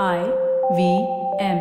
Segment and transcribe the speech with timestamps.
[0.00, 0.20] I
[0.76, 0.82] V
[1.38, 1.58] M.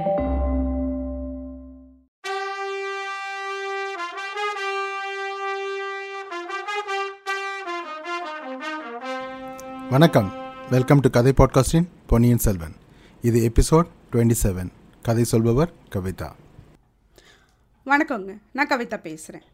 [9.90, 10.32] வணக்கம்.
[10.70, 12.76] Welcome to கதை பாட்காஸ்டின் பொன்னியின் செல்வன்
[13.22, 14.72] இது எபிசோட் டுவெண்ட்டி செவன்
[15.04, 16.32] கதை சொல்பவர் கவிதா.
[17.86, 18.38] வணக்கங்க.
[18.54, 19.48] நான் கவிதா பேசுகிறேன்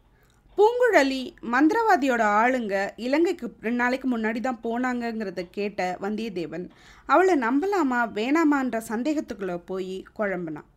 [0.58, 1.20] பூங்குழலி
[1.52, 2.74] மந்திரவாதியோட ஆளுங்க
[3.06, 6.64] இலங்கைக்கு ரெண்டு நாளைக்கு முன்னாடி தான் போனாங்கங்கிறத கேட்ட வந்தியத்தேவன்
[7.12, 10.68] அவளை நம்பலாமா வேணாமான்ற சந்தேகத்துக்குள்ளே போய் குழம்புனான்.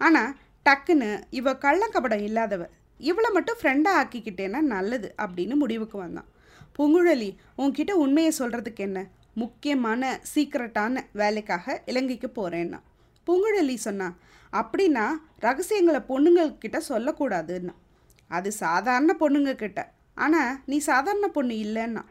[0.00, 0.34] ஆனால்
[0.66, 2.66] டக்குன்னு இவ கள்ளக்கபடம் இல்லாதவ
[3.00, 6.28] இவளை மட்டும் ஃப்ரெண்டாக ஆக்கிக்கிட்டேன்னா நல்லது அப்படின்னு முடிவுக்கு வந்தான்.
[6.76, 7.30] பூங்குழலி
[7.62, 9.00] உன்கிட்ட உண்மையை சொல்கிறதுக்கு என்ன?
[9.42, 12.80] முக்கியமான சீக்ரெட்டான வேலைக்காக இலங்கைக்கு போகிறேன்னா
[13.26, 14.10] பூங்குழலி சொன்னா
[14.52, 15.06] அப்படின்னா
[15.46, 17.74] ரகசியங்களை பொண்ணுங்கள்கிட்ட சொல்லக்கூடாதுன்னா.
[18.36, 19.80] அது சாதாரண பொண்ணுங்க கிட்ட.
[20.24, 22.02] ஆனால் நீ சாதாரண பொண்ணு இல்லைன்னா?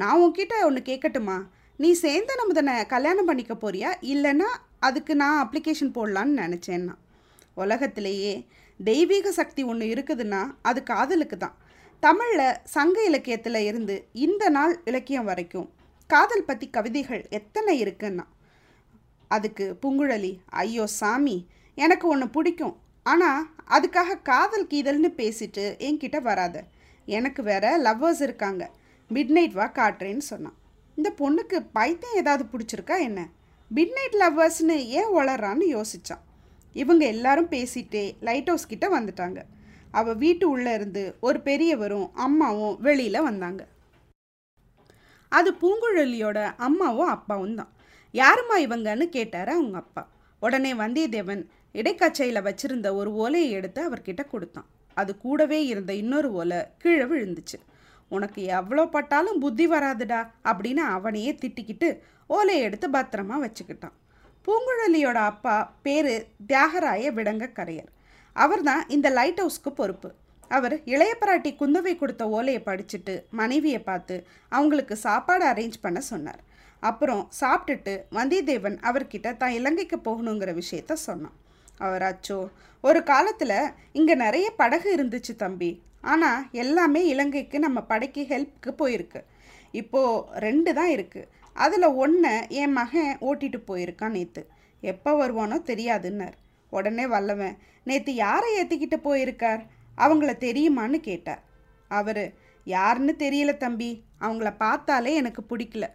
[0.00, 1.36] நான் உன்கிட்ட ஒன்று கேட்கட்டுமா
[1.78, 3.90] நீ சேர்ந்த நமுதனை கல்யாணம் பண்ணிக்க போறியா?
[4.12, 4.48] இல்லைன்னா
[4.88, 6.94] அதுக்கு நான் அப்ளிகேஷன் போடலான்னு நினச்சேன்னா.
[7.62, 8.34] உலகத்திலேயே
[8.80, 11.58] தெய்வீக சக்தி ஒன்று இருக்குதுன்னா அது காதலுக்கு தான்
[12.02, 13.94] தமிழில் சங்க இலக்கியத்தில் இருந்து
[14.26, 15.68] இந்த நாள் இலக்கியம் வரைக்கும்
[16.10, 18.24] காதல் பற்றி கவிதைகள் எத்தனை இருக்குன்னா?
[19.30, 21.36] அதுக்கு பூங்குழலி ஐயோ சாமி
[21.78, 22.74] எனக்கு ஒன்று பிடிக்கும்.
[23.06, 26.56] ஆனால் அதுக்காக காதல் கீதல்னு பேசிட்டு என்கிட்ட வராத.
[27.08, 28.70] எனக்கு வேற லவ்வர்ஸ் இருக்காங்க.
[29.10, 30.56] மிட் நைட் வா காட்டுறேன்னு சொன்னான்.
[30.96, 33.20] இந்த பொண்ணுக்கு பைத்தியம் ஏதாவது பிடிச்சிருக்கா என்ன?
[33.70, 36.22] மிட் நைட் லவ்வர்ஸ்னு ஏன் வளர்றான்னு யோசித்தான்
[36.72, 39.40] இவங்க எல்லாரும் பேசிட்டே லைட் ஹவுஸ் கிட்ட வந்துட்டாங்க.
[39.90, 43.62] அவள் வீட்டு உள்ளே இருந்து ஒரு பெரியவரும் அம்மாவும் வெளியில் வந்தாங்க.
[45.28, 47.70] அது பூங்குழலியோட அம்மாவும் அப்பாவும் தான்.
[48.14, 50.02] யாரும்மா இவங்கன்னு கேட்டார் அவங்க அப்பா.
[50.42, 51.44] உடனே வந்தியத்தேவன்
[51.78, 54.68] இடைக்காச்சையில் வச்சிருந்த ஒரு ஓலையை எடுத்து அவர்கிட்ட கொடுத்தான்.
[55.00, 57.58] அது கூடவே இருந்த இன்னொரு ஓலை கீழே விழுந்துச்சு.
[58.10, 61.88] உனக்கு எவ்வளோ பட்டாலும் புத்தி வராதுடா அப்படின்னு அவனையே திட்டிக்கிட்டு
[62.26, 63.96] ஓலையை எடுத்து பத்திரமா வச்சுக்கிட்டான்.
[64.46, 66.14] பூங்குழலியோட அப்பா பேரு
[66.50, 67.90] தியாகராய விடங்க கரையர்
[68.36, 70.08] அவர்தான் இந்த லைட் ஹவுஸ்க்கு பொறுப்பு.
[70.56, 74.16] அவர் இளைய பிராட்டி குந்தவை கொடுத்த ஓலையை படிச்சுட்டு மனைவியை பார்த்து
[74.56, 76.42] அவங்களுக்கு சாப்பாடு அரேஞ்ச் பண்ண சொன்னார்.
[76.82, 81.36] அப்புறம் சாப்பிட்டுட்டு வந்தியத்தேவன் அவர்கிட்ட தான் இலங்கைக்கு போகணுங்கிற விஷயத்த சொன்னான்.
[81.78, 82.38] அவர் அச்சோ
[82.80, 85.82] ஒரு காலத்தில் இங்கே நிறைய படகு இருந்துச்சு தம்பி.
[86.00, 89.20] ஆனால் எல்லாமே இலங்கைக்கு நம்ம படைக்கு ஹெல்ப்க்கு போயிருக்கு.
[89.70, 94.42] இப்போது ரெண்டு தான் இருக்குது அதில் ஒன்றை என் மகன் ஓட்டிகிட்டு போயிருக்கான் நேற்று
[94.80, 96.36] எப்போ வருவானோ தெரியாதுன்னார்.
[96.70, 99.62] உடனே வல்லவன் நேற்று யாரை ஏற்றிக்கிட்டு போயிருக்கார்?
[99.98, 101.42] அவங்கள தெரியுமான்னு கேட்டார்.
[101.88, 104.04] அவர் யாருன்னு தெரியல தம்பி.
[104.20, 105.86] அவங்கள பார்த்தாலே எனக்கு பிடிக்கல.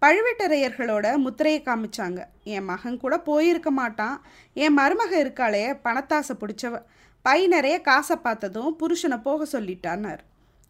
[0.00, 2.24] பழுவேட்டரையர்களோட முத்திரையை காமிச்சாங்க.
[2.42, 4.26] என் மகன் கூட போயிருக்க மாட்டான்.
[4.54, 6.82] என் மருமக இருக்காளே பணத்தாசை பிடிச்சவ.
[7.22, 10.18] பை நிறைய காசை பார்த்ததும் புருஷனை போக சொல்லிட்டான்னார்.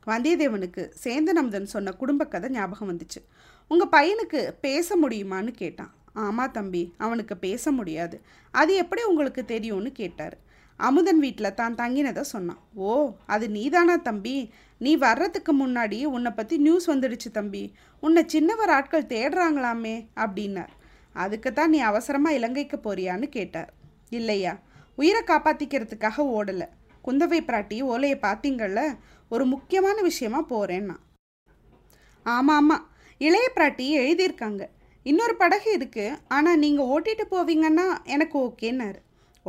[0.07, 3.25] வந்தியத்தேவனுக்கு சேந்தனமுதன் சொன்ன குடும்ப கதை ஞாபகம் வந்துச்சு.
[3.69, 5.95] உங்கள் பையனுக்கு பேச முடியுமான்னு கேட்டான்.
[6.13, 8.21] ஆமாம் தம்பி அவனுக்கு பேச முடியாது.
[8.51, 10.37] அது எப்படி உங்களுக்கு தெரியும்னு கேட்டார்.
[10.81, 12.61] அமுதன் வீட்டில் தான் தங்கினதை சொன்னான்.
[12.75, 12.91] ஓ
[13.35, 14.37] அது நீதானா தம்பி?
[14.81, 17.63] நீ வர்றதுக்கு முன்னாடி உன்னை பற்றி நியூஸ் வந்துடுச்சு தம்பி.
[18.03, 20.73] உன்னை சின்னவர் ஆட்கள் தேடுறாங்களாமே அப்படின்னார்.
[21.15, 23.71] அதுக்கு தான் நீ அவசரமாக இலங்கைக்கு போறியான்னு கேட்டார்.
[24.19, 24.55] இல்லையா?
[24.99, 26.69] உயிரை காப்பாற்றிக்கிறதுக்காக ஓடலை.
[27.07, 28.81] குந்தவை பிராட்டி ஓலையை பார்த்தீங்கள்ல
[29.29, 30.97] ஒரு முக்கியமான விஷயமா போகிறேன்னா
[32.27, 32.85] ஆமாம் ஆமாம்
[33.21, 34.63] இளைய பிராட்டி எழுதியிருக்காங்க.
[35.07, 38.99] இன்னொரு படகு இருக்குது ஆனால் நீங்கள் ஓட்டிட்டு போவீங்கன்னா எனக்கு ஓகேன்னாரு.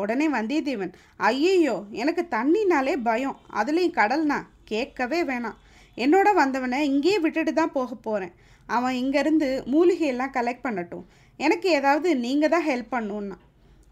[0.01, 0.93] உடனே வந்தியத்தேவன்
[1.29, 3.37] ஐயையோ எனக்கு தண்ணினாலே பயம்.
[3.59, 4.39] அதுலேயும் கடல்னா
[4.71, 5.57] கேட்கவே வேணாம்.
[6.03, 8.33] என்னோட வந்தவனை இங்கேயே விட்டுட்டு தான் போக போகிறேன்
[8.77, 11.05] அவன் இங்கேருந்து மூலிகையெல்லாம் கலெக்ட் பண்ணட்டும்.
[11.45, 13.37] எனக்கு ஏதாவது நீங்கள் தான் ஹெல்ப் பண்ணணுன்னா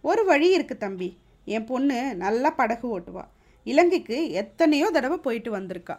[0.09, 1.09] ஒரு வழி இருக்குது தம்பி.
[1.55, 3.23] என் பொண்ணு நல்லா படகு ஓட்டுவா.
[3.71, 5.95] இலங்கைக்கு எத்தனையோ தடவை போயிட்டு வந்திருக்கா.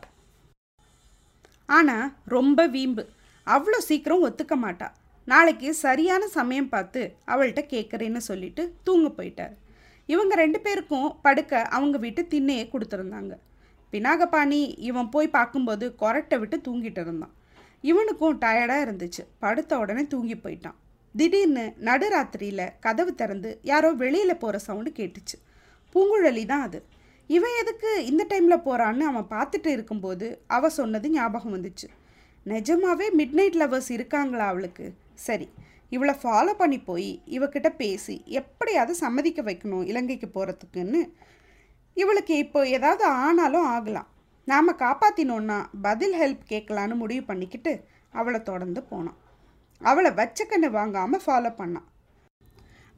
[1.76, 2.06] ஆனால்
[2.36, 3.04] ரொம்ப வீம்பு.
[3.46, 4.88] அவ்வளோ சீக்கிரம் ஒத்துக்க மாட்டா.
[5.32, 7.00] நாளைக்கு சரியான சமயம் பார்த்து
[7.32, 9.54] அவள்கிட்ட கேட்குறேன்னு சொல்லிட்டு தூங்க போயிட்டார்.
[10.06, 13.34] இவங்க ரெண்டு பேருக்கும் படுக்க அவங்க வீட்டு திண்ணையே கொடுத்துருந்தாங்க.
[13.92, 17.34] பினாகபாணி இவன் போய் பார்க்கும்போது கொரட்டை விட்டு தூங்கிட்டு இருந்தான்.
[17.80, 19.22] இவனுக்கும் டயர்டாக இருந்துச்சு.
[19.38, 20.76] படுத்த உடனே தூங்கி போயிட்டான்.
[21.16, 25.36] திடீர்னு நடுராத்திரியில் கதவு திறந்து யாரோ வெளியில் போகிற சவுண்டு கேட்டுச்சு.
[25.94, 26.84] பூங்குழலி தான் அது.
[27.26, 31.88] இவன் எதுக்கு இந்த டைமில் போகிறான்னு அவன் பார்த்துட்டு இருக்கும்போது அவள் சொன்னது ஞாபகம் வந்துச்சு.
[32.46, 34.94] நிஜமாவே மிட் நைட் லவர்ஸ் இருக்காங்களா அவளுக்கு?
[35.14, 35.48] சரி.
[35.94, 41.00] இவளை ஃபாலோ பண்ணி போய் இவகிட்ட பேசி எப்படியாவது சம்மதிக்க வைக்கணும் இலங்கைக்கு போகிறதுக்குன்னு
[41.96, 44.08] இவளுக்கு இப்போ ஏதாவது ஆனாலும் ஆகலாம்.
[44.48, 47.72] நாம் காப்பாற்றினோன்னா பதில் ஹெல்ப் கேட்கலான்னு முடிவு பண்ணிக்கிட்டு
[48.20, 49.18] அவளை தொடர்ந்து போனான்.
[49.80, 51.86] அவளை வச்சக்கண்ணு வாங்காமல் ஃபாலோ பண்ணான்.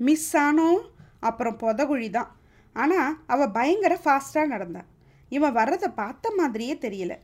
[0.07, 0.83] மிஸ் ஆனோம்
[1.29, 2.33] அப்புறம் புதகுழி தான்
[2.77, 4.89] ஆனால் அவள் பயங்கர ஃபாஸ்ட்டாக நடந்தாள்
[5.37, 7.15] இவன் வர்றதை பார்த்த மாதிரியே தெரியல.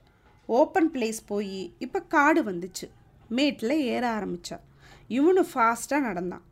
[0.49, 2.87] ஓப்பன் பிளேஸ் போய் இப்போ காடு வந்துச்சு.
[3.37, 4.65] மேட்டில் ஏற ஆரம்பித்தான்
[5.09, 6.43] இவனு ஃபாஸ்ட்டாக நடந்தான்.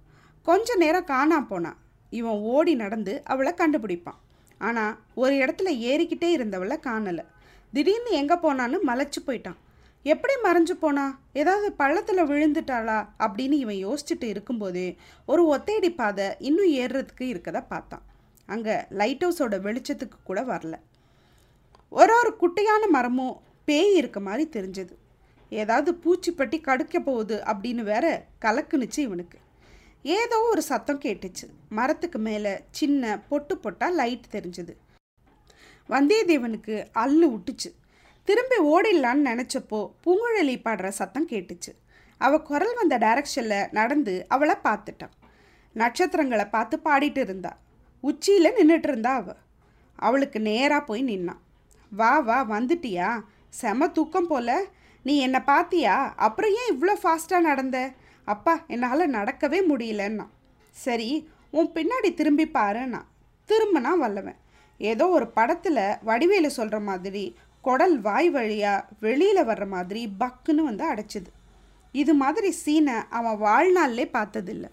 [0.43, 1.77] கொஞ்ச நேரம் காணாம போனான்
[2.11, 4.21] இவன் ஓடி நடந்து அவளை கண்டுபிடிப்பான்.
[4.59, 7.25] ஆனால் ஒரு இடத்துல ஏறிக்கிட்டே இருந்தவளை காணலை.
[7.73, 9.57] திடீர்னு எங்கே போனான்னு மலைச்சு போயிட்டான்.
[10.03, 11.19] எப்படி மறைஞ்சு போனா?
[11.33, 13.09] ஏதாவது பள்ளத்தில் விழுந்துட்டாளா?
[13.19, 14.97] அப்படின்னு இவன் யோசிச்சுட்டு இருக்கும்போதே
[15.27, 18.03] ஒரு ஒத்தையடி பாதை இன்னும் ஏறுறதுக்கு இருக்கதை பார்த்தான்.
[18.47, 20.75] அங்கே லைட் ஹவுஸோட வெளிச்சத்துக்கு கூட வரல.
[21.89, 24.95] ஒரு ஒரு குட்டையான மரமும் பேய் இருக்க மாதிரி தெரிஞ்சது.
[25.61, 28.07] ஏதாவது பூச்சிப்பட்டி கடுக்க போகுது அப்படின்னு வேற
[28.45, 29.39] கலக்குனுச்சு இவனுக்கு.
[30.03, 31.47] ஏதோ ஒரு சத்தம் கேட்டுச்சு.
[31.69, 34.75] மரத்துக்கு மேலே சின்ன பொட்டு பொட்டா லைட் தெரிஞ்சுது.
[35.89, 37.71] வந்தியத்தேவனுக்கு அல்லு விட்டுச்சு
[38.29, 41.73] திரும்பி ஓடிடலான்னு நினச்சப்போ பூங்குழலி பாடுற சத்தம் கேட்டுச்சு.
[42.21, 45.15] அவள் குரல் வந்த டைரக்ஷனில் நடந்து அவளை பார்த்துட்டான்
[45.73, 47.53] நட்சத்திரங்களை பார்த்து பாடிட்டு இருந்தா.
[48.05, 49.41] உச்சியில் நின்றுட்டு இருந்தா அவள்
[49.99, 51.43] அவளுக்கு நேராக போய் நின்னான்
[51.93, 53.09] வா வா வந்துட்டியா?
[53.61, 54.51] செம தூக்கம் போல.
[55.05, 57.79] நீ என்னை பார்த்தியா அப்புறம் ஏன் இவ்வளோ ஃபாஸ்ட்டாக நடந்த?
[58.25, 60.27] அப்பா என்னால் நடக்கவே முடியலன்னா.
[60.77, 63.01] சரி உன் பின்னாடி திரும்பி பாருன்னா
[63.49, 64.39] திரும்பினா வல்லவன்.
[64.81, 67.25] ஏதோ ஒரு படத்தில் வடிவேலு சொல்கிற மாதிரி
[67.61, 71.31] குடல் வாய் வழியாக வெளியில் வர்ற மாதிரி பக்குன்னு வந்து அடைச்சிது.
[71.93, 74.67] இது மாதிரி சீனை அவன் வாழ்நாள்லே பார்த்ததில்ல.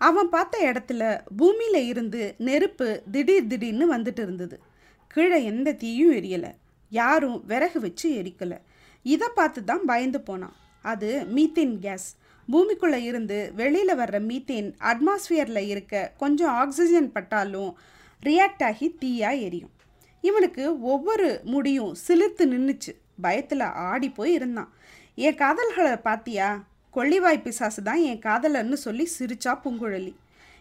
[0.00, 1.02] அவன் பார்த்த இடத்துல
[1.36, 4.56] பூமியில் இருந்து நெருப்பு திடீர் திடீர்னு வந்துட்டு இருந்தது.
[5.06, 6.52] கீழே எந்த தீயும் எரியலை.
[6.92, 8.58] யாரும் விறகு வச்சு எரிக்கலை.
[9.12, 10.54] இதை பார்த்து தான் பயந்து போனான்.
[10.84, 12.08] அது மீத்தேன் கேஸ்.
[12.48, 17.70] பூமிக்குள்ளே இருந்து வெளியில் வர்ற மீத்தேன் அட்மாஸ்ஃபியரில் இருக்க கொஞ்சம் ஆக்சிஜன் பட்டாலும்
[18.22, 19.72] ரியாக்ட் ஆகி தீயாக எரியும்.
[20.20, 24.70] இவனுக்கு ஒவ்வொரு முடியும் சிலிர்த்து நின்றுச்சு பயத்தில் ஆடி போய் இருந்தான்.
[25.26, 26.48] என் காதல்களை பார்த்தியா?
[26.96, 30.12] கொள்ளிவாய் பிசாசு தான் என் காதலன்னு சொல்லி சிரிச்சா பூங்குழலி.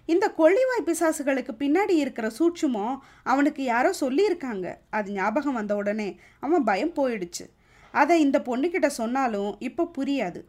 [0.05, 2.85] இந்த கொள்ளிவாய் பிசாசுகளுக்கு பின்னாடி இருக்கிற சூட்சுமோ
[3.23, 4.67] அவனுக்கு யாரோ சொல்லியிருக்காங்க.
[4.89, 7.45] அது ஞாபகம் வந்த உடனே அவன் பயம் போயிடுச்சு.
[8.01, 10.41] அதை இந்த பொண்ணுக்கிட்ட சொன்னாலும் இப்போ புரியாது.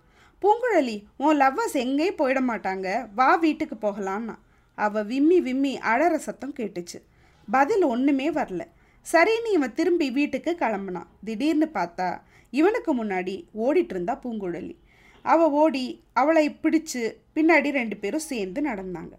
[0.43, 2.88] பூங்குழலி உன் லவ்வர்ஸ் எங்கேயும் போயிட மாட்டாங்க.
[3.19, 4.37] வா வீட்டுக்கு போகலான்னா
[4.79, 6.99] அவ விம்மி விம்மி அழற சத்தம் கேட்டுச்சு.
[7.49, 8.62] பதில் ஒன்றுமே வரல.
[9.06, 12.08] சரின்னு இவன் திரும்பி வீட்டுக்கு கிளம்புனான் திடீர்னு பார்த்தா
[12.58, 14.75] இவனுக்கு முன்னாடி ஓடிட்டு இருந்தா பூங்குழலி.
[15.32, 15.85] அவ ஓடி
[16.20, 17.02] அவளை பிடிச்சு
[17.37, 19.14] பின்னாடி ரெண்டு பேரும் சேர்ந்து நடந்தாங்க.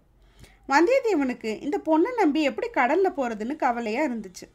[0.72, 4.46] வந்தியத்தேவனுக்கு இந்த பொண்ணை நம்பி எப்படி கடலில் போகிறதுன்னு கவலையாக இருந்துச்சு.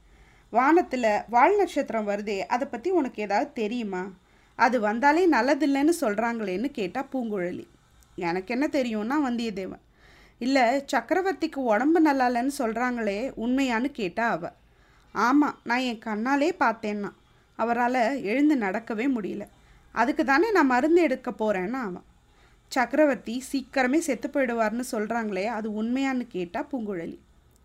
[0.51, 4.01] வானத்தில் வால் நட்சத்திரம் வருதே அதை பற்றி உனக்கு ஏதாவது தெரியுமா?
[4.55, 7.65] அது வந்தாலே நல்லதில்லைன்னு சொல்கிறாங்களேன்னு கேட்டால் பூங்குழலி.
[8.27, 9.83] எனக்கு என்ன தெரியும்னா வந்தியத்தேவன்.
[10.39, 14.51] இல்லை சக்கரவர்த்திக்கு உடம்பு நல்லா இல்லைன்னு சொல்கிறாங்களே உண்மையான்னு கேட்டா அவ.
[15.15, 17.11] ஆமாம் நான் என் கண்ணாலே பார்த்தேன்னா
[17.55, 19.45] அவரால் எழுந்து நடக்கவே முடியல.
[19.95, 22.07] அதுக்கு தானே நான் மருந்து எடுக்க போகிறேன்னா அவன்
[22.67, 27.17] சக்கரவர்த்தி சீக்கிரமே செத்து போயிடுவார்னு சொல்கிறாங்களே அது உண்மையான்னு கேட்டால் பூங்குழலி.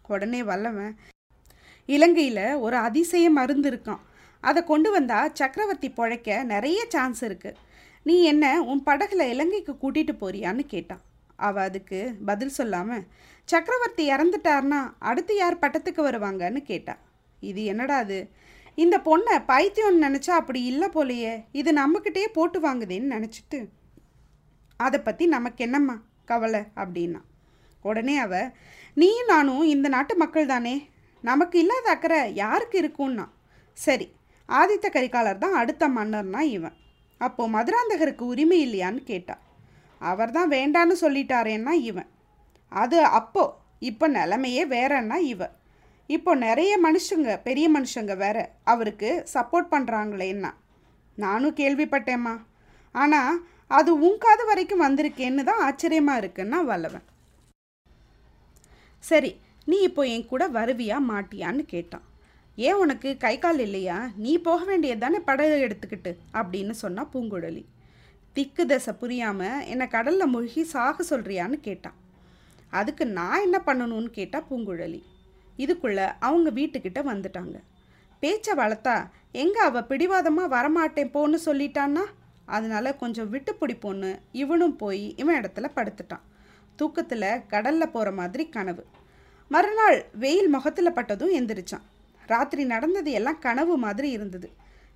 [0.08, 0.96] உடனே வல்லவன்
[1.86, 4.02] இலங்கையில் ஒரு அதிசய மருந்து இருக்கான்
[4.40, 7.60] அதை கொண்டு வந்தால் சக்கரவர்த்தி பிழைக்க நிறைய சான்ஸ் இருக்குது
[8.02, 11.00] நீ என்ன உன் படகுல இலங்கைக்கு கூட்டிகிட்டு போறியான்னு கேட்டான்.
[11.36, 13.06] அவள் அதுக்கு பதில் சொல்லாமல்
[13.44, 16.94] சக்கரவர்த்தி இறந்துட்டார்னா அடுத்து யார் பட்டத்துக்கு வருவாங்கன்னு கேட்டா
[17.40, 18.18] இது என்னடா அது?
[18.74, 23.68] இந்த பொண்ணை பைத்தியம்னு நினச்சா அப்படி இல்லை போலையே இது நம்மக்கிட்டேயே போட்டு வாங்குதேன்னு நினச்சிட்டு.
[24.76, 26.60] அதை பற்றி நமக்கு என்னம்மா கவலை?
[26.76, 27.20] அப்படின்னா.
[27.82, 28.50] உடனே அவ
[28.94, 30.74] நீயும் நானும் இந்த நாட்டு மக்கள் தானே
[31.28, 33.26] நமக்கு இல்லாத அக்கறை யாருக்கு இருக்கும்னா?
[33.78, 34.06] சரி
[34.48, 36.76] ஆதித்த கரிகாலர் தான் அடுத்த மன்னர்னா இவன்.
[37.20, 39.36] அப்போது மதுராந்தகருக்கு உரிமை இல்லையான்னு கேட்டா.
[40.00, 42.10] அவர் தான் வேண்டான்னு சொல்லிட்டாரேன்னா இவன்.
[42.72, 43.44] அது அப்போ
[43.90, 45.42] இப்போ நிலைமையே வேறன்னா இவ
[46.10, 48.38] இப்போ நிறைய மனுஷங்க பெரிய மனுஷங்க வேற
[48.72, 50.50] அவருக்கு சப்போர்ட் பண்ணுறாங்களேன்னா
[51.18, 52.34] நானும் கேள்விப்பட்டேம்மா.
[52.94, 53.40] ஆனால்
[53.78, 57.06] அது உங்காத வரைக்கும் வந்திருக்கேன்னு தான் ஆச்சரியமாக இருக்குன்னா வல்லவன்.
[59.04, 59.30] சரி
[59.66, 62.04] நீ இப்போ என் கூட வருவியா மாட்டியான்னு கேட்டான்.
[62.56, 64.10] ஏன் உனக்கு கை கால் இல்லையா?
[64.16, 66.16] நீ போக வேண்டியது தானே படகு எடுத்துக்கிட்டு?
[66.32, 67.64] அப்படின்னு சொன்னா பூங்குழலி.
[68.32, 71.94] திக்கு தசை புரியாமல் என்னை கடலில் மூழ்கி சாக சொல்கிறியான்னு கேட்டான்.
[72.70, 75.02] அதுக்கு நான் என்ன பண்ணணும்னு கேட்டால் பூங்குழலி.
[75.58, 77.56] இதுக்குள்ளே அவங்க வீட்டுக்கிட்ட வந்துட்டாங்க.
[78.20, 82.04] பேச்சை வளர்த்தா எங்கே அவள் பிடிவாதமாக வரமாட்டேன் போன்னு சொல்லிட்டான்னா?
[82.44, 84.18] அதனால் கொஞ்சம் விட்டு பிடிப்போன்னு.
[84.32, 86.24] இவனும் போய் இவன் இடத்துல படுத்துட்டான்.
[86.76, 88.84] தூக்கத்தில் கடலில் போகிற மாதிரி கனவு.
[89.50, 91.84] மறுநாள் வெயில் முகத்தில் பட்டதும் எந்திரிச்சான்.
[92.26, 94.48] ராத்திரி நடந்தது எல்லாம் கனவு மாதிரி இருந்தது.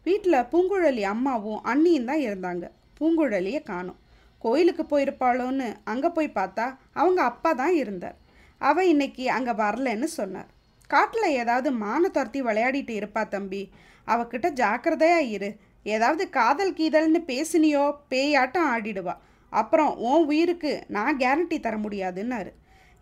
[0.06, 2.64] வீட்டில் பூங்குழலி அம்மாவும் அண்ணியும் தான் இருந்தாங்க.
[2.98, 3.98] பூங்குழலியை காணும்.
[4.44, 6.66] கோயிலுக்கு போயிருப்பாளோன்னு அங்கே போய் பார்த்தா
[7.00, 8.16] அவங்க அப்பா தான் இருந்தார்.
[8.58, 10.48] அவ இன்னைக்கு அங்கே வரலன்னு சொன்னார்.
[10.90, 13.62] காட்டில் ஏதாவது மானை துரத்தி விளையாடிட்டு இருப்பா தம்பி.
[14.06, 15.50] அவகிட்ட ஜாக்கிரதையா இரு.
[15.82, 19.14] ஏதாவது காதல் கீதல்னு பேசினியோ பேயாட்டம் ஆடிடுவா.
[19.52, 22.50] அப்புறம் உன் உயிருக்கு நான் கேரண்டி தர முடியாதுன்னாரு.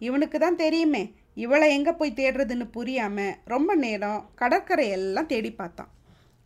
[0.00, 1.02] இவனுக்கு தான் தெரியுமே
[1.36, 5.90] இவளை எங்கே போய் தேடுறதுன்னு புரியாமல் ரொம்ப நேரம் கடற்கரை எல்லாம் தேடி பார்த்தான்.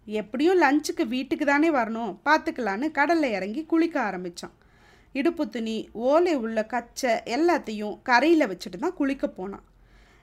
[0.06, 4.54] எப்படியும் லஞ்சுக்கு வீட்டுக்கு தானே வரணும் பார்த்துக்கலான்னு கடலில் இறங்கி குளிக்க ஆரம்பித்தான்
[5.14, 5.76] இடுப்பு துணி
[6.08, 9.64] ஓலை உள்ள கச்சை எல்லாத்தையும் கரையில் வச்சுட்டு தான் குளிக்க போனான்.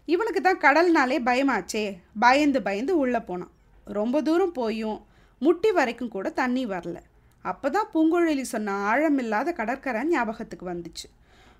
[0.07, 1.83] இவனுக்கு தான் கடல்னாலே பயமாச்சே
[2.23, 3.53] பயந்து பயந்து உள்ளே போனான்.
[3.97, 4.99] ரொம்ப தூரம் போயும்
[5.41, 6.97] முட்டி வரைக்கும் கூட தண்ணி வரல.
[7.45, 11.07] அப்போ தான் பூங்குழலி சொன்ன ஆழமில்லாத கடற்கரை ஞாபகத்துக்கு வந்துச்சு.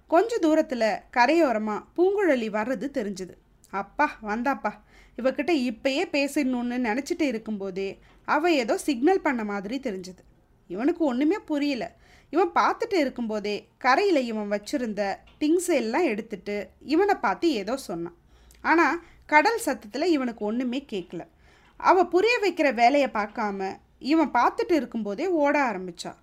[0.10, 3.34] கொஞ்ச தூரத்தில் கரையோரமாக பூங்குழலி வர்றது தெரிஞ்சுது.
[3.74, 4.72] அப்பா வந்தாப்பா.
[5.18, 7.89] இவகிட்ட இப்பயே பேசிடணும்னு நினச்சிட்டு இருக்கும்போதே
[8.28, 10.22] அவள் ஏதோ சிக்னல் பண்ண மாதிரி தெரிஞ்சுது.
[10.70, 11.84] இவனுக்கு ஒன்றுமே புரியல.
[12.34, 15.01] இவன் பார்த்துட்டு இருக்கும்போதே கரையில் இவன் வச்சுருந்த
[15.42, 16.56] திங்ஸ் எல்லாம் எடுத்துட்டு
[16.94, 18.18] இவனை பார்த்து ஏதோ சொன்னான்.
[18.63, 21.24] ஆனால் கடல் சத்தத்தில் இவனுக்கு ஒன்றுமே கேட்கல
[21.80, 23.70] அவள் புரிய வைக்கிற வேலையை பார்க்காம
[24.12, 26.20] இவன் பார்த்துட்டு இருக்கும்போதே ஓட ஆரம்பித்தான்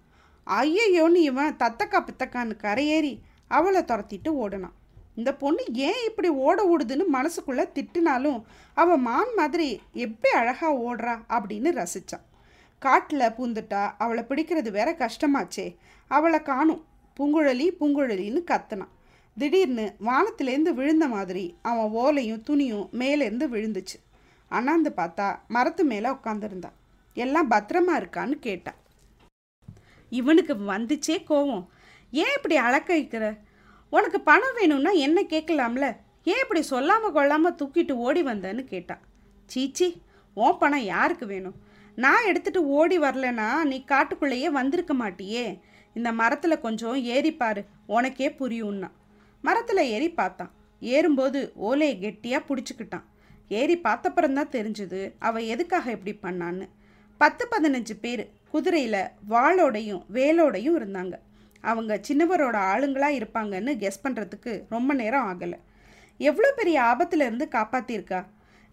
[0.47, 3.13] ஐயையோன்னு இவன் தத்தக்கா பித்தக்கான்னு கரையேறி
[3.49, 4.75] அவளை துரத்திட்டு ஓடினான்
[5.15, 8.43] இந்த பொண்ணு ஏன் இப்படி ஓட ஓடுதுன்னு மனசுக்குள்ளே திட்டினாலும்
[8.75, 12.25] அவள் மான் மாதிரி எப்படி அழகாக ஓடுறா அப்படின்னு ரசித்தான்
[12.79, 15.77] காட்டில் பூந்துட்டா அவளை பிடிக்கிறது வேற கஷ்டமாச்சே.
[16.09, 16.85] அவளை காணும்.
[17.19, 18.95] பூங்குழலி பூங்குழலின்னு கத்துனான்.
[19.39, 23.97] திடீர்னு வானத்திலேருந்து விழுந்த மாதிரி அவன் ஓலையும் துணியும் மேலேருந்து விழுந்துச்சு.
[24.49, 26.77] அண்ணாந்து பார்த்தா மரத்து மேலே உட்காந்துருந்தான்
[27.15, 28.75] எல்லாம் பத்திரமா இருக்கான்னு கேட்டான்
[30.11, 31.67] இவனுக்கு வந்துச்சே கோவம்.
[32.23, 33.25] ஏன் இப்படி அழக்க வைக்கிற?
[33.93, 35.87] உனக்கு பணம் வேணும்னா என்ன கேட்கலாம்ல?
[36.31, 39.03] ஏன் இப்படி சொல்லாமல் கொள்ளாமல் தூக்கிட்டு ஓடி வந்தேன்னு கேட்டான்
[39.47, 39.89] சீச்சி
[40.35, 41.57] உன் பணம் யாருக்கு வேணும்?
[42.05, 45.45] நான் எடுத்துட்டு ஓடி வரலனா நீ காட்டுக்குள்ளேயே வந்திருக்க மாட்டியே.
[45.95, 48.89] இந்த மரத்தில் கொஞ்சம் ஏறிப்பாரு உனக்கே புரியும்னா.
[49.43, 50.51] மரத்தில் ஏறி பார்த்தான்.
[50.83, 53.07] ஏறும்போது ஓலையை கெட்டியாக பிடிச்சிக்கிட்டான்.
[53.59, 56.67] ஏறி பார்த்தப்புறம்தான் தெரிஞ்சுது அவள் எதுக்காக இப்படி பண்ணான்னு.
[57.21, 61.15] பத்து பதினஞ்சு பேர் குதிரையில் வாளோடையும் வேலோடையும் இருந்தாங்க.
[61.71, 65.59] அவங்க சின்னவரோட ஆளுங்களா இருப்பாங்கன்னு கெஸ் பண்ணுறதுக்கு ரொம்ப நேரம் ஆகலை.
[66.21, 68.21] எவ்வளோ பெரிய ஆபத்துலேருந்து காப்பாற்றிருக்கா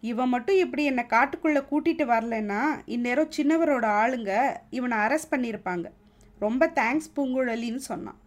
[0.09, 2.62] இவன் மட்டும் இப்படி என்னை காட்டுக்குள்ளே கூட்டிகிட்டு வரலன்னா
[2.95, 4.31] இந்நேரம் சின்னவரோட ஆளுங்க
[4.77, 5.88] இவனை அரெஸ்ட் பண்ணியிருப்பாங்க
[6.45, 8.19] ரொம்ப தேங்க்ஸ் பூங்குழலின்னு சொன்னான்.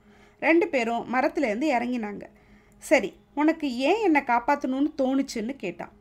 [0.43, 2.25] ரெண்டு பேரும் மரத்துலேருந்து இறங்கினாங்க.
[2.83, 5.93] சரி உனக்கு ஏன் என்னை காப்பாற்றணும்னு தோணுச்சுன்னு கேட்டான்.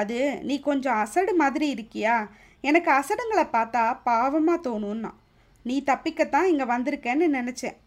[0.00, 2.16] அது நீ கொஞ்சம் அசடு மாதிரி இருக்கியா?
[2.68, 5.12] எனக்கு அசடுங்களை பார்த்தா பாவமாக தோணும்னா
[5.68, 7.78] நீ தப்பிக்கத்தான் இங்கே வந்திருக்கேன்னு நினச்சேன்.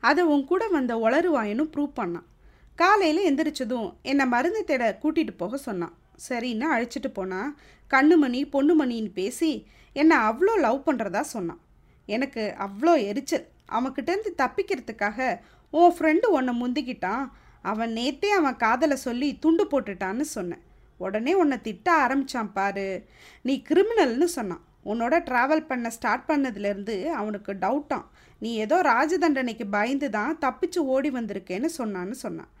[0.00, 2.26] அதை உன் கூட வந்த உளறுவாயனும் ப்ரூவ் பண்ணான்.
[2.74, 5.94] காலையில் எந்திரிச்சதும் என்னை மருந்து தேட கூட்டிகிட்டு போக சொன்னான்.
[6.28, 7.54] சரின்னு அழைச்சிட்டு போனால்
[7.90, 11.60] கண்ணுமணி பொண்ணுமணின்னு பேசி என்னை அவ்வளோ லவ் பண்ணுறதா சொன்னான்.
[12.06, 13.46] எனக்கு அவ்வளோ எரிச்சல்.
[13.76, 15.40] அவன்கிட்டேருந்து தப்பிக்கிறதுக்காக
[15.70, 17.24] உன் ஃப்ரெண்டு உன்னை முந்திக்கிட்டான்.
[17.62, 20.62] அவன் நேத்தே அவன் காதலை சொல்லி துண்டு போட்டுட்டான்னு சொன்னேன்.
[20.98, 23.08] உடனே உன்னை திட்ட ஆரம்பிச்சான் பாரு.
[23.42, 24.62] நீ கிரிமினல்னு சொன்னான்.
[24.90, 28.06] உன்னோட ட்ராவல் பண்ண ஸ்டார்ட் பண்ணதுலேருந்து அவனுக்கு டவுட்டான்
[28.42, 32.52] நீ ஏதோ ராஜ தண்டனைக்கு பயந்து தான் தப்பிச்சு ஓடி வந்திருக்கேன்னு சொன்னான்னு சொன்னான்.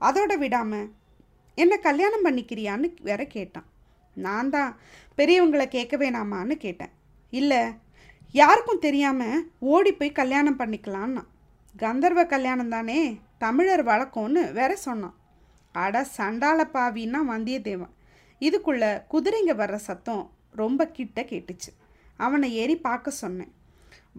[0.00, 0.88] அதோட விடாமல்
[1.58, 3.68] என்ன கல்யாணம் பண்ணிக்கிறியான்னு வேற கேட்டான்.
[4.26, 4.72] நான் தான்
[5.18, 6.92] பெரியவங்களை கேட்க வேணாமான்னு கேட்டேன்.
[7.32, 7.60] இல்லை
[8.34, 11.22] யாருக்கும் தெரியாமல் ஓடி போய் கல்யாணம் பண்ணிக்கலான்னா
[11.74, 12.98] கந்தர்வ கல்யாணம் தானே
[13.44, 15.16] தமிழர் வழக்கம்னு வேற சொன்னான்.
[15.74, 17.94] அட சண்டாள பாவின்னா வந்தியத்தேவன்.
[18.40, 21.70] இதுக்குள்ளே குதிரைங்க வர்ற சத்தம் ரொம்ப கிட்ட கேட்டுச்சு.
[22.16, 23.52] அவனை ஏறி பார்க்க சொன்னேன்.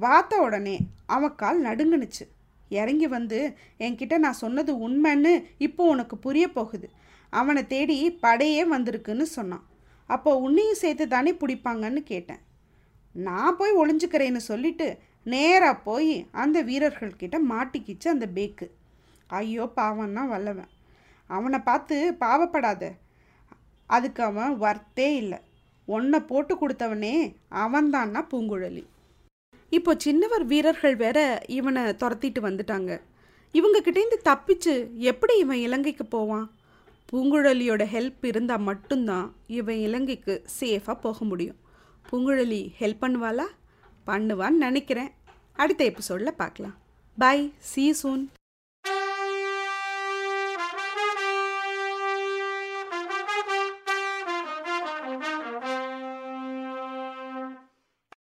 [0.02, 2.26] வாத்த உடனே அவன் கால் நடுங்குனுச்சு.
[2.70, 6.90] இறங்கி வந்து என்கிட்ட நான் சொன்னது உண்மைன்னு இப்போ உனக்கு புரிய போகுது.
[7.30, 9.66] அவனை தேடி படையே வந்திருக்குன்னு சொன்னான்.
[10.06, 12.42] அப்போ உன்னையும் சேர்த்து தானே பிடிப்பாங்கன்னு கேட்டேன்.
[13.14, 18.68] நான் போய் ஒளிஞ்சுக்கிறேன்னு சொல்லிட்டு நேராக போய் அந்த வீரர்கள்கிட்ட மாட்டிக்கிச்சு அந்த பேக்கு.
[19.28, 20.70] ஐயோ பாவம்னா வல்லவன்.
[21.26, 22.92] அவனை பார்த்து பாவப்படாத.
[23.86, 25.40] அதுக்கு அவன் வர்த்தே இல்லை.
[25.98, 27.16] ஒன்றை போட்டு கொடுத்தவனே
[27.64, 28.84] அவன்தான்னா பூங்குழலி.
[29.78, 31.20] இப்போ சின்னவர் வீரர்கள் வேற
[31.58, 32.92] இவனை துரத்திட்டு வந்துட்டாங்க.
[33.60, 34.74] இவங்க கிட்டேருந்து தப்பிச்சு
[35.12, 36.48] எப்படி இவன் இலங்கைக்கு போவான்?
[37.12, 39.26] பூங்குழலியோட ஹெல்ப் இருந்தால் மட்டும்தான்
[39.60, 41.58] இவன் இலங்கைக்கு சேஃபாக போக முடியும்.
[42.10, 43.48] பூங்குழலி ஹெல்ப் பண்ணுவாளா?
[44.10, 45.12] பண்ணுவான்னு நினைக்கிறேன்.
[45.62, 46.78] அடுத்த எபிசோடில் பார்க்கலாம்.
[47.18, 47.38] பை
[47.72, 48.24] சீ சூன்